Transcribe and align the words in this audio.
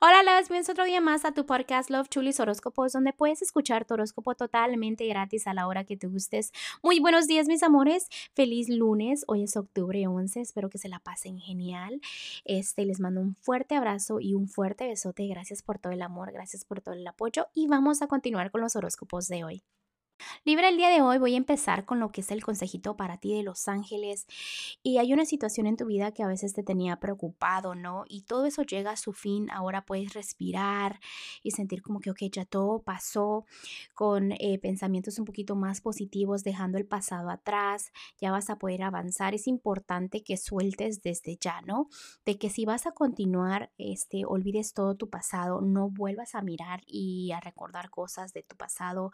Hola, 0.00 0.22
las 0.22 0.48
bienvenidos 0.48 0.68
otro 0.68 0.84
día 0.84 1.00
más 1.00 1.24
a 1.24 1.32
tu 1.32 1.44
podcast 1.44 1.90
Love 1.90 2.08
Chulis 2.08 2.38
Horóscopos, 2.38 2.92
donde 2.92 3.12
puedes 3.12 3.42
escuchar 3.42 3.84
tu 3.84 3.94
horóscopo 3.94 4.36
totalmente 4.36 5.04
gratis 5.08 5.48
a 5.48 5.54
la 5.54 5.66
hora 5.66 5.82
que 5.82 5.96
te 5.96 6.06
gustes. 6.06 6.52
Muy 6.84 7.00
buenos 7.00 7.26
días, 7.26 7.48
mis 7.48 7.64
amores. 7.64 8.06
Feliz 8.32 8.68
lunes. 8.68 9.24
Hoy 9.26 9.42
es 9.42 9.56
octubre 9.56 10.06
11. 10.06 10.40
Espero 10.40 10.70
que 10.70 10.78
se 10.78 10.88
la 10.88 11.00
pasen 11.00 11.40
genial. 11.40 12.00
Este, 12.44 12.84
les 12.84 13.00
mando 13.00 13.20
un 13.20 13.34
fuerte 13.34 13.74
abrazo 13.74 14.20
y 14.20 14.34
un 14.34 14.46
fuerte 14.46 14.86
besote. 14.86 15.26
Gracias 15.26 15.64
por 15.64 15.80
todo 15.80 15.92
el 15.92 16.02
amor, 16.02 16.30
gracias 16.30 16.64
por 16.64 16.80
todo 16.80 16.94
el 16.94 17.04
apoyo. 17.04 17.48
Y 17.52 17.66
vamos 17.66 18.00
a 18.00 18.06
continuar 18.06 18.52
con 18.52 18.60
los 18.60 18.76
horóscopos 18.76 19.26
de 19.26 19.42
hoy. 19.42 19.64
Libra, 20.44 20.68
el 20.68 20.76
día 20.76 20.88
de 20.88 21.00
hoy 21.00 21.18
voy 21.18 21.34
a 21.34 21.36
empezar 21.36 21.84
con 21.84 22.00
lo 22.00 22.10
que 22.10 22.22
es 22.22 22.30
el 22.30 22.42
consejito 22.42 22.96
para 22.96 23.18
ti 23.18 23.34
de 23.34 23.42
los 23.42 23.68
ángeles. 23.68 24.26
Y 24.82 24.98
hay 24.98 25.12
una 25.12 25.24
situación 25.24 25.66
en 25.66 25.76
tu 25.76 25.86
vida 25.86 26.12
que 26.12 26.22
a 26.22 26.26
veces 26.26 26.54
te 26.54 26.62
tenía 26.62 26.96
preocupado, 26.96 27.74
¿no? 27.74 28.04
Y 28.08 28.22
todo 28.22 28.46
eso 28.46 28.62
llega 28.62 28.92
a 28.92 28.96
su 28.96 29.12
fin. 29.12 29.50
Ahora 29.50 29.84
puedes 29.84 30.14
respirar 30.14 31.00
y 31.42 31.52
sentir 31.52 31.82
como 31.82 32.00
que, 32.00 32.10
ok, 32.10 32.22
ya 32.32 32.44
todo 32.44 32.82
pasó 32.82 33.44
con 33.94 34.32
eh, 34.32 34.58
pensamientos 34.60 35.18
un 35.18 35.24
poquito 35.24 35.54
más 35.54 35.80
positivos, 35.80 36.44
dejando 36.44 36.78
el 36.78 36.86
pasado 36.86 37.30
atrás. 37.30 37.92
Ya 38.20 38.30
vas 38.32 38.50
a 38.50 38.58
poder 38.58 38.82
avanzar. 38.82 39.34
Es 39.34 39.46
importante 39.46 40.22
que 40.22 40.36
sueltes 40.36 41.02
desde 41.02 41.36
ya, 41.36 41.60
¿no? 41.62 41.88
De 42.24 42.38
que 42.38 42.50
si 42.50 42.64
vas 42.64 42.86
a 42.86 42.92
continuar, 42.92 43.70
este, 43.78 44.24
olvides 44.24 44.74
todo 44.74 44.96
tu 44.96 45.08
pasado, 45.10 45.60
no 45.60 45.90
vuelvas 45.90 46.34
a 46.34 46.42
mirar 46.42 46.82
y 46.86 47.30
a 47.32 47.40
recordar 47.40 47.90
cosas 47.90 48.32
de 48.32 48.42
tu 48.42 48.56
pasado. 48.56 49.12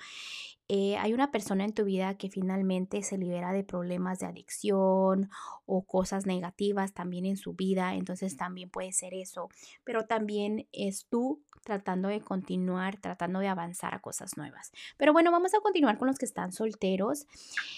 Eh, 0.69 0.94
hay 0.97 1.13
una 1.13 1.31
persona 1.31 1.65
en 1.65 1.73
tu 1.73 1.85
vida 1.85 2.17
que 2.17 2.31
finalmente 2.31 3.03
se 3.03 3.19
libera 3.19 3.53
de 3.53 3.65
problemas 3.65 4.19
de 4.19 4.27
adicción 4.27 5.31
o 5.67 5.83
cosas 5.83 6.27
negativas 6.27 6.93
también 6.95 7.27
en 7.27 7.37
su 7.37 7.55
vida, 7.55 7.95
entonces 7.95 8.37
también 8.37 8.71
puede 8.71 8.93
ser 8.93 9.15
eso, 9.15 9.49
pero 9.85 10.07
también 10.07 10.69
es 10.73 11.07
tú 11.09 11.43
tratando 11.65 12.09
de 12.09 12.21
continuar, 12.21 13.01
tratando 13.01 13.41
de 13.41 13.49
avanzar 13.49 13.95
a 13.95 14.01
cosas 14.01 14.37
nuevas. 14.37 14.71
Pero 14.97 15.13
bueno, 15.13 15.33
vamos 15.33 15.55
a 15.55 15.61
continuar 15.61 15.99
con 15.99 16.09
los 16.09 16.19
que 16.19 16.27
están 16.27 16.53
solteros. 16.53 17.27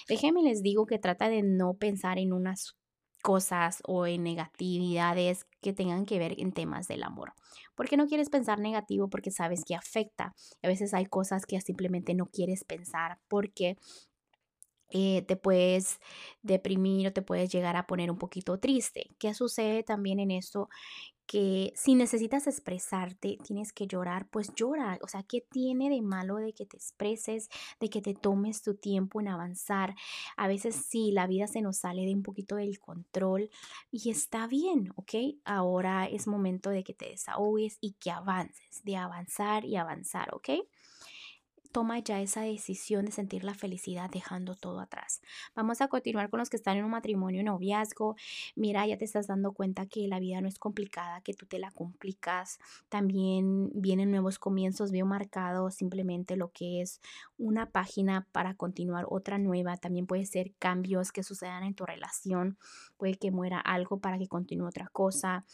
Déjenme 0.09 0.42
les 0.42 0.62
digo 0.62 0.87
que 0.87 0.98
trata 0.98 1.28
de 1.28 1.42
no 1.42 1.75
pensar 1.75 2.19
en 2.19 2.33
unas 2.33 2.77
cosas 3.27 3.82
o 3.88 4.06
en 4.06 4.22
negatividades 4.22 5.48
que 5.60 5.72
tengan 5.72 6.06
que 6.06 6.20
ver 6.20 6.36
en 6.38 6.52
temas 6.52 6.86
del 6.86 7.02
amor. 7.02 7.32
¿Por 7.74 7.88
qué 7.88 7.96
no 7.96 8.06
quieres 8.06 8.30
pensar 8.30 8.60
negativo? 8.60 9.08
Porque 9.08 9.32
sabes 9.32 9.64
que 9.64 9.74
afecta. 9.74 10.32
A 10.62 10.69
veces 10.69 10.94
hay 10.94 11.06
cosas 11.06 11.44
que 11.44 11.60
simplemente 11.60 12.14
no 12.14 12.27
quieres 12.27 12.62
pensar 12.62 13.19
porque 13.27 13.78
eh, 14.91 15.22
te 15.22 15.34
puedes 15.34 15.98
deprimir 16.42 17.08
o 17.08 17.12
te 17.12 17.20
puedes 17.20 17.50
llegar 17.50 17.74
a 17.74 17.88
poner 17.88 18.12
un 18.12 18.19
poquito 18.19 18.60
triste. 18.60 19.10
¿Qué 19.19 19.34
sucede 19.34 19.82
también 19.82 20.20
en 20.20 20.30
esto? 20.30 20.69
Que 21.27 21.72
si 21.77 21.94
necesitas 21.94 22.46
expresarte, 22.46 23.38
tienes 23.44 23.72
que 23.72 23.86
llorar, 23.86 24.28
pues 24.30 24.55
llora. 24.55 24.98
O 25.02 25.08
sea, 25.08 25.22
¿qué 25.22 25.41
tiene 25.41 25.91
de 25.91 26.02
malo 26.02 26.36
de 26.36 26.52
que 26.52 26.66
te 26.66 26.77
expreses, 26.77 27.48
de 27.80 27.91
que 27.91 28.00
te 28.02 28.14
tomes 28.14 28.62
tu 28.62 28.74
tiempo 28.77 29.20
en 29.20 29.28
avanzar? 29.28 29.94
A 30.36 30.48
veces 30.48 30.77
sí, 30.88 31.12
la 31.12 31.27
vida 31.27 31.47
se 31.47 31.62
nos 31.62 31.78
sale 31.78 32.04
de 32.06 32.14
un 32.14 32.22
poquito 32.22 32.56
del 32.56 32.78
control 32.80 33.50
y 33.91 34.10
está 34.10 34.47
bien, 34.47 34.91
¿ok? 34.97 35.14
Ahora 35.44 36.06
es 36.06 36.27
momento 36.27 36.70
de 36.70 36.84
que 36.84 36.94
te 36.94 37.10
desahogues 37.10 37.78
y 37.80 37.92
que 37.94 38.10
avances, 38.10 38.82
de 38.84 38.97
avanzar 38.97 39.64
y 39.64 39.77
avanzar, 39.77 40.34
¿ok? 40.34 40.50
Toma 41.77 41.98
ya 41.98 42.22
esa 42.22 42.41
decisión 42.41 43.05
de 43.05 43.12
sentir 43.12 43.44
la 43.44 43.52
felicidad 43.52 44.08
dejando 44.08 44.55
todo 44.55 44.80
atrás. 44.80 45.20
Vamos 45.55 45.82
a 45.82 45.88
continuar 45.88 46.30
con 46.30 46.41
los 46.41 46.48
que 46.48 46.56
están 46.56 46.78
en 46.78 46.86
un 46.86 46.91
matrimonio, 46.91 47.44
noviazgo. 47.44 48.16
Mira, 48.55 48.86
ya 48.86 48.96
te 48.96 49.05
estás 49.05 49.27
dando 49.27 49.52
cuenta 49.52 49.84
que 49.84 50.08
la 50.08 50.19
vida 50.19 50.41
no 50.41 50.48
es 50.48 50.58
complicada, 50.58 51.20
que 51.20 51.34
tú 51.34 51.44
te 51.44 51.58
la 51.58 51.70
complicas. 51.70 52.58
También 52.88 53.70
vienen 53.74 54.10
nuevos 54.10 54.38
comienzos, 54.38 54.91
veo 54.91 55.04
marcado 55.04 55.70
simplemente 55.70 56.34
lo 56.36 56.50
que 56.50 56.80
es 56.80 57.02
una 57.36 57.69
página 57.69 58.27
para 58.32 58.54
continuar 58.54 59.04
otra 59.10 59.36
nueva. 59.36 59.77
También 59.77 60.06
puede 60.06 60.24
ser 60.24 60.54
cambios 60.58 61.12
que 61.12 61.22
sucedan 61.22 61.62
en 61.62 61.75
tu 61.75 61.84
relación. 61.84 62.56
Puede 62.97 63.16
que 63.16 63.31
muera 63.31 63.60
algo 63.60 63.98
para 64.00 64.16
que 64.16 64.28
continúe 64.28 64.66
otra 64.66 64.88
cosa 64.88 65.44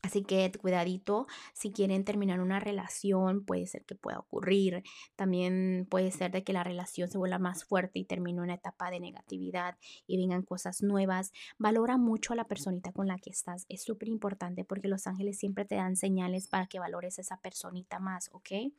Así 0.00 0.22
que 0.22 0.52
cuidadito, 0.52 1.26
si 1.54 1.72
quieren 1.72 2.04
terminar 2.04 2.40
una 2.40 2.60
relación, 2.60 3.44
puede 3.44 3.66
ser 3.66 3.84
que 3.84 3.96
pueda 3.96 4.20
ocurrir. 4.20 4.84
También 5.16 5.88
puede 5.90 6.12
ser 6.12 6.30
de 6.30 6.44
que 6.44 6.52
la 6.52 6.62
relación 6.62 7.08
se 7.08 7.18
vuelva 7.18 7.38
más 7.40 7.64
fuerte 7.64 7.98
y 7.98 8.04
termine 8.04 8.40
una 8.40 8.54
etapa 8.54 8.92
de 8.92 9.00
negatividad 9.00 9.76
y 10.06 10.16
vengan 10.16 10.42
cosas 10.42 10.82
nuevas. 10.82 11.32
Valora 11.58 11.96
mucho 11.96 12.32
a 12.32 12.36
la 12.36 12.44
personita 12.44 12.92
con 12.92 13.08
la 13.08 13.18
que 13.18 13.30
estás. 13.30 13.66
Es 13.68 13.82
súper 13.82 14.08
importante 14.08 14.64
porque 14.64 14.86
los 14.86 15.08
ángeles 15.08 15.36
siempre 15.36 15.64
te 15.64 15.74
dan 15.74 15.96
señales 15.96 16.46
para 16.46 16.68
que 16.68 16.78
valores 16.78 17.18
a 17.18 17.22
esa 17.22 17.40
personita 17.40 17.98
más, 17.98 18.30
¿ok? 18.32 18.72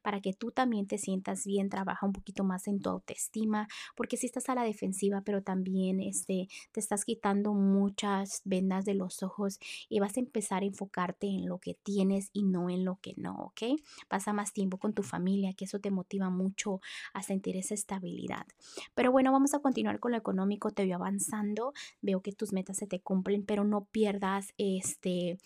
Para 0.00 0.22
que 0.22 0.32
tú 0.32 0.50
también 0.50 0.86
te 0.86 0.96
sientas 0.96 1.44
bien, 1.44 1.68
trabaja 1.68 2.06
un 2.06 2.14
poquito 2.14 2.42
más 2.42 2.68
en 2.68 2.80
tu 2.80 2.88
autoestima, 2.88 3.68
porque 3.96 4.16
si 4.16 4.26
estás 4.26 4.48
a 4.48 4.54
la 4.54 4.62
defensiva, 4.62 5.20
pero 5.20 5.42
también 5.42 6.00
este, 6.00 6.48
te 6.72 6.80
estás 6.80 7.04
quitando 7.04 7.52
muchas 7.52 8.40
vendas 8.46 8.86
de 8.86 8.94
los 8.94 9.22
ojos 9.22 9.58
y 9.90 10.00
vas 10.00 10.16
a 10.16 10.20
empezar 10.20 10.53
a 10.62 10.66
enfocarte 10.66 11.26
en 11.26 11.48
lo 11.48 11.58
que 11.58 11.74
tienes 11.74 12.30
y 12.32 12.44
no 12.44 12.70
en 12.70 12.84
lo 12.84 12.98
que 13.00 13.14
no, 13.16 13.34
¿ok? 13.36 13.80
Pasa 14.08 14.32
más 14.32 14.52
tiempo 14.52 14.78
con 14.78 14.94
tu 14.94 15.02
familia, 15.02 15.54
que 15.54 15.64
eso 15.64 15.80
te 15.80 15.90
motiva 15.90 16.30
mucho 16.30 16.80
a 17.12 17.22
sentir 17.22 17.56
esa 17.56 17.74
estabilidad. 17.74 18.46
Pero 18.94 19.12
bueno, 19.12 19.32
vamos 19.32 19.54
a 19.54 19.60
continuar 19.60 20.00
con 20.00 20.12
lo 20.12 20.18
económico, 20.18 20.70
te 20.70 20.84
veo 20.84 20.96
avanzando, 20.96 21.72
veo 22.00 22.20
que 22.22 22.32
tus 22.32 22.52
metas 22.52 22.76
se 22.76 22.86
te 22.86 23.00
cumplen, 23.00 23.44
pero 23.44 23.64
no 23.64 23.84
pierdas 23.84 24.54
este 24.58 25.38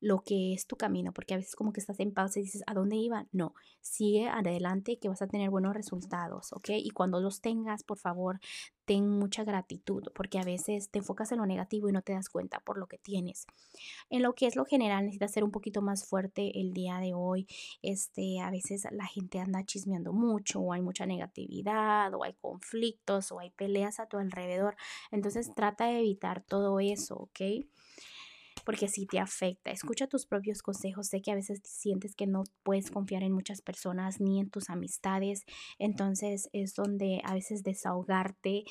lo 0.00 0.22
que 0.22 0.54
es 0.54 0.66
tu 0.66 0.76
camino, 0.76 1.12
porque 1.12 1.34
a 1.34 1.36
veces 1.36 1.54
como 1.54 1.72
que 1.72 1.80
estás 1.80 2.00
en 2.00 2.12
pausa 2.12 2.40
y 2.40 2.44
dices, 2.44 2.62
¿a 2.66 2.74
dónde 2.74 2.96
iba? 2.96 3.26
No, 3.32 3.54
sigue 3.80 4.28
adelante 4.28 4.98
que 4.98 5.08
vas 5.08 5.22
a 5.22 5.28
tener 5.28 5.50
buenos 5.50 5.74
resultados, 5.74 6.52
¿ok? 6.52 6.70
Y 6.70 6.90
cuando 6.90 7.20
los 7.20 7.40
tengas, 7.40 7.84
por 7.84 7.98
favor, 7.98 8.40
ten 8.86 9.08
mucha 9.08 9.44
gratitud, 9.44 10.02
porque 10.14 10.38
a 10.38 10.44
veces 10.44 10.90
te 10.90 10.98
enfocas 10.98 11.30
en 11.32 11.38
lo 11.38 11.46
negativo 11.46 11.88
y 11.88 11.92
no 11.92 12.02
te 12.02 12.12
das 12.12 12.28
cuenta 12.28 12.60
por 12.60 12.78
lo 12.78 12.86
que 12.86 12.98
tienes. 12.98 13.46
En 14.08 14.22
lo 14.22 14.34
que 14.34 14.46
es 14.46 14.56
lo 14.56 14.64
general, 14.64 15.04
necesitas 15.04 15.32
ser 15.32 15.44
un 15.44 15.50
poquito 15.50 15.82
más 15.82 16.06
fuerte 16.06 16.58
el 16.58 16.72
día 16.72 16.98
de 16.98 17.12
hoy. 17.14 17.46
Este, 17.82 18.40
a 18.40 18.50
veces 18.50 18.88
la 18.90 19.06
gente 19.06 19.38
anda 19.38 19.64
chismeando 19.64 20.12
mucho, 20.12 20.60
o 20.60 20.72
hay 20.72 20.80
mucha 20.80 21.06
negatividad, 21.06 22.12
o 22.14 22.24
hay 22.24 22.34
conflictos, 22.40 23.30
o 23.32 23.38
hay 23.38 23.50
peleas 23.50 24.00
a 24.00 24.06
tu 24.06 24.16
alrededor. 24.16 24.76
Entonces 25.10 25.54
trata 25.54 25.86
de 25.86 26.00
evitar 26.00 26.42
todo 26.42 26.80
eso, 26.80 27.16
¿ok? 27.16 27.66
Porque 28.64 28.88
si 28.88 29.06
te 29.06 29.18
afecta. 29.18 29.70
Escucha 29.70 30.06
tus 30.06 30.26
propios 30.26 30.62
consejos. 30.62 31.08
Sé 31.08 31.20
que 31.22 31.32
a 31.32 31.34
veces 31.34 31.60
sientes 31.64 32.14
que 32.14 32.26
no 32.26 32.44
puedes 32.62 32.90
confiar 32.90 33.22
en 33.22 33.32
muchas 33.32 33.62
personas 33.62 34.20
ni 34.20 34.40
en 34.40 34.50
tus 34.50 34.70
amistades. 34.70 35.44
Entonces 35.78 36.48
es 36.52 36.74
donde 36.74 37.20
a 37.24 37.34
veces 37.34 37.62
desahogarte 37.62 38.64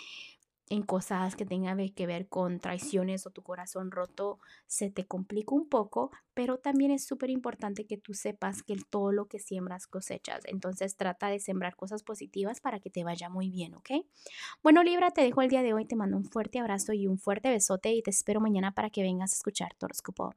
en 0.69 0.83
cosas 0.83 1.35
que 1.35 1.45
tengan 1.45 1.77
que 1.89 2.05
ver 2.05 2.27
con 2.27 2.59
traiciones 2.59 3.25
o 3.25 3.31
tu 3.31 3.41
corazón 3.41 3.91
roto 3.91 4.39
se 4.67 4.89
te 4.89 5.05
complica 5.05 5.55
un 5.55 5.67
poco, 5.67 6.11
pero 6.33 6.57
también 6.57 6.91
es 6.91 7.05
súper 7.05 7.29
importante 7.29 7.85
que 7.85 7.97
tú 7.97 8.13
sepas 8.13 8.63
que 8.63 8.77
todo 8.89 9.11
lo 9.11 9.25
que 9.25 9.39
siembras 9.39 9.87
cosechas. 9.87 10.43
Entonces 10.45 10.95
trata 10.95 11.27
de 11.27 11.39
sembrar 11.39 11.75
cosas 11.75 12.03
positivas 12.03 12.61
para 12.61 12.79
que 12.79 12.89
te 12.89 13.03
vaya 13.03 13.29
muy 13.29 13.49
bien, 13.49 13.73
¿ok? 13.75 13.89
Bueno, 14.61 14.83
Libra, 14.83 15.11
te 15.11 15.21
dejo 15.21 15.41
el 15.41 15.49
día 15.49 15.63
de 15.63 15.73
hoy, 15.73 15.85
te 15.85 15.95
mando 15.95 16.17
un 16.17 16.25
fuerte 16.25 16.59
abrazo 16.59 16.93
y 16.93 17.07
un 17.07 17.17
fuerte 17.17 17.49
besote 17.49 17.91
y 17.91 18.01
te 18.01 18.11
espero 18.11 18.39
mañana 18.39 18.71
para 18.73 18.89
que 18.89 19.01
vengas 19.01 19.33
a 19.33 19.35
escuchar 19.35 19.73
tu 19.75 19.85
horóscopo. 19.85 20.33